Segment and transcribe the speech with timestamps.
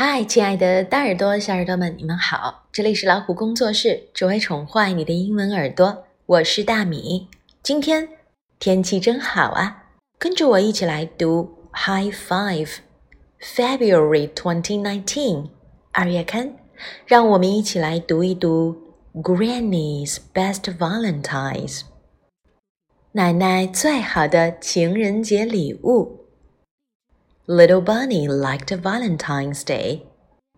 [0.00, 2.68] 嗨，亲爱的大耳朵、小耳朵们，你们好！
[2.70, 6.04] 这里是老虎工作室，只为宠坏你的英文耳朵。
[6.24, 7.26] 我是大米。
[7.64, 8.08] 今天
[8.60, 12.76] 天气真好啊，跟着我一起来读 High Five
[13.40, 15.48] February 2019
[15.90, 16.54] 二月刊。
[17.04, 18.76] 让我们一起来读一读
[19.14, 21.80] Granny's Best Valentines
[23.10, 26.27] 奶奶最好的情人节礼物。
[27.50, 30.02] Little Bunny liked Valentine's Day.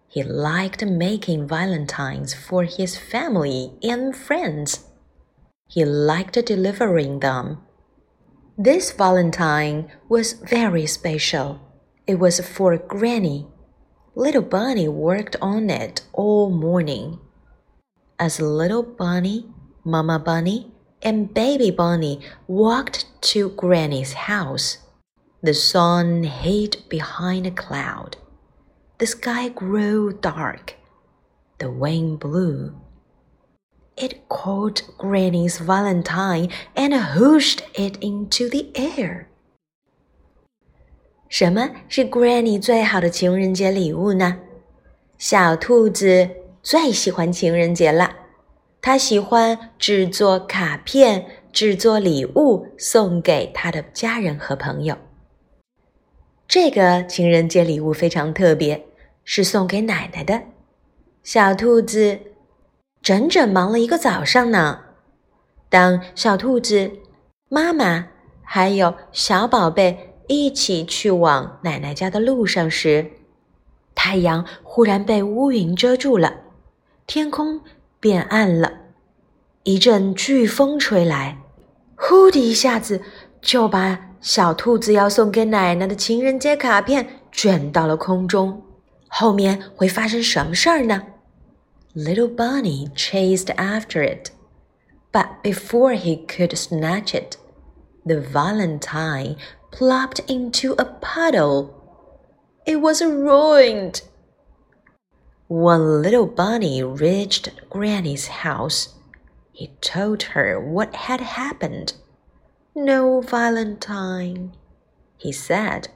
[0.08, 4.86] He liked making valentines for his family and friends.
[5.68, 7.58] He liked delivering them.
[8.58, 11.60] This valentine was very special.
[12.08, 13.46] It was for Granny.
[14.16, 17.20] Little Bunny worked on it all morning.
[18.18, 19.46] As Little Bunny,
[19.84, 22.18] Mama Bunny, and Baby Bunny
[22.48, 24.78] walked to Granny's house,
[25.45, 28.17] the sun hid behind a cloud.
[28.97, 30.73] The sky grew dark.
[31.59, 32.73] The wind blew.
[33.95, 39.27] It caught Granny's valentine and whooshed it into the air.
[41.29, 44.39] 什么是 Granny 最好的情人节礼物呢？
[45.19, 46.29] 小兔子
[46.63, 48.15] 最喜欢情人节了，
[48.81, 54.97] 它喜欢制作卡片、制作礼物送给他的家人和朋友。
[56.50, 58.84] 这个情人节礼物非常特别，
[59.22, 60.42] 是送给奶奶的。
[61.22, 62.18] 小兔子
[63.00, 64.80] 整整忙了一个早上呢。
[65.68, 66.90] 当小兔子
[67.48, 68.08] 妈妈
[68.42, 73.12] 还有小宝贝一起去往奶奶家的路上时，
[73.94, 76.40] 太阳忽然被乌云遮住了，
[77.06, 77.60] 天空
[78.00, 78.72] 变暗了，
[79.62, 81.38] 一阵飓风吹来，
[81.94, 83.00] 呼的一下子
[83.40, 84.09] 就把。
[84.21, 88.63] 小兔子要送给奶奶的情人节卡片卷到了空中，
[89.07, 91.03] 后面会发生什么事儿呢？
[91.95, 94.31] Little Bunny chased after it,
[95.11, 97.37] but before he could snatch it,
[98.05, 99.37] the valentine
[99.71, 101.69] plopped into a puddle.
[102.65, 104.01] It was ruined.
[105.47, 108.89] When little bunny reached Granny's house,
[109.51, 111.93] he told her what had happened.
[112.74, 114.52] No Valentine,
[115.16, 115.88] he said.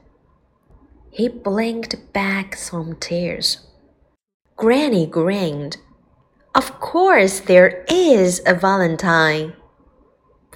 [1.11, 3.67] He blinked back some tears.
[4.57, 5.77] Granny grinned.
[6.53, 9.53] Of course there is a Valentine.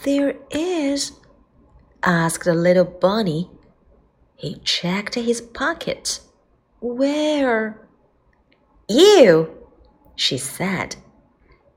[0.03, 1.12] There is?
[2.03, 3.49] asked the little bunny.
[4.35, 6.23] He checked his pockets.
[6.81, 7.81] Where?
[8.89, 9.56] You,
[10.17, 10.97] she said.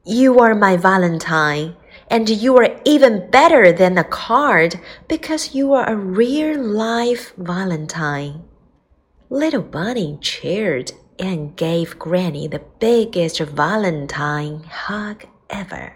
[0.03, 1.75] You are my Valentine
[2.10, 8.42] and you are even better than a card because you are a real life Valentine.
[9.28, 15.92] Little Bunny cheered and gave Granny the biggest Valentine hug ever.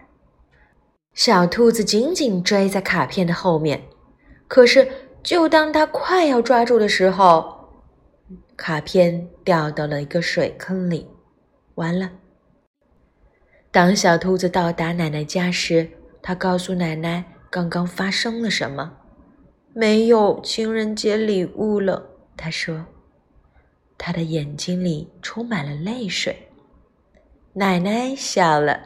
[1.15, 3.83] 小兔子紧紧追在卡片的后面，
[4.49, 4.89] 可是
[5.23, 7.69] 就当它快要抓住的时候，
[8.56, 11.09] 卡片掉到了一个水坑里。
[11.75, 12.11] 完了！
[13.71, 15.89] 当小兔子到达奶奶家时，
[16.28, 18.94] 他告诉奶奶刚刚发生了什么，
[19.75, 22.03] 没有情人节礼物了。
[22.36, 22.84] 他说，
[23.96, 26.50] 他的眼睛里充满了泪水。
[27.53, 28.80] 奶奶笑了，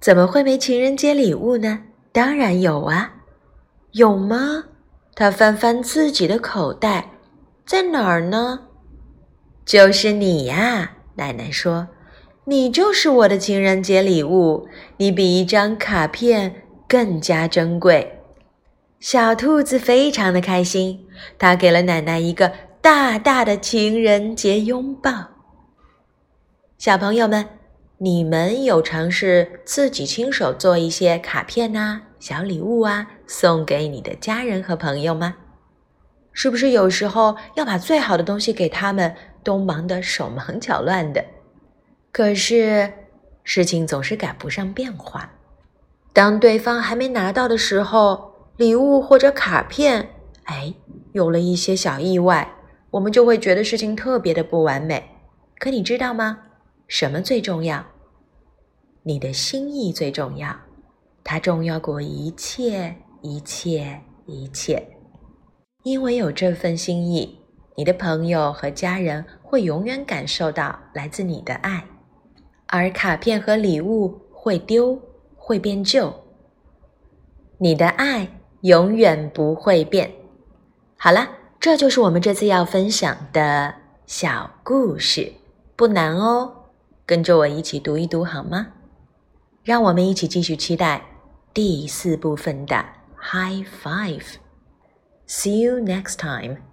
[0.00, 1.84] 怎么会没情人节礼物呢？
[2.12, 3.16] 当然有啊，
[3.92, 4.64] 有吗？
[5.14, 7.10] 他翻翻自己的口袋，
[7.66, 8.68] 在哪儿呢？
[9.66, 11.88] 就是你呀，奶奶说。
[12.50, 14.66] 你就是我的情人节礼物，
[14.96, 18.20] 你比一张卡片更加珍贵。
[18.98, 21.06] 小兔子非常的开心，
[21.38, 22.50] 它给了奶奶一个
[22.80, 25.12] 大大的情人节拥抱。
[26.78, 27.46] 小朋友们，
[27.98, 35.36] 你们有尝试自己亲手做一些卡片呐、小礼物啊，送给你的家人和朋友吗？
[36.32, 39.14] 是不是有时候要把最好的东西给他们，
[39.44, 41.22] 都忙得手忙脚乱的？
[42.18, 42.92] 可是，
[43.44, 45.34] 事情总是赶不上变化。
[46.12, 50.08] 当对方还没拿到的时候，礼物或者卡片，
[50.42, 50.74] 哎，
[51.12, 52.56] 有了一些小意外，
[52.90, 55.10] 我们就会觉得事情特别的不完美。
[55.60, 56.40] 可你知道吗？
[56.88, 57.86] 什么最重要？
[59.04, 60.52] 你的心意最重要，
[61.22, 64.84] 它重要过一切，一切，一切。
[65.84, 67.38] 因为有这份心意，
[67.76, 71.84] 你的朋友和家人会永远感受到来自你的爱。
[72.68, 75.00] 而卡片和礼物会丢，
[75.36, 76.12] 会变旧。
[77.58, 78.28] 你的爱
[78.60, 80.12] 永远不会变。
[80.96, 81.28] 好了，
[81.58, 83.74] 这就是我们这次要分享的
[84.06, 85.32] 小故事，
[85.74, 86.52] 不难哦，
[87.04, 88.68] 跟着我一起读一读好吗？
[89.64, 91.02] 让我们一起继续期待
[91.52, 92.84] 第四部分的
[93.16, 94.36] High Five。
[95.26, 96.67] See you next time.